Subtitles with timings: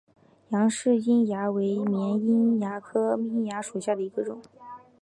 [0.49, 4.41] 杨氏瘿蚜为绵瘿蚜科榆瘿蚜属下的一个种。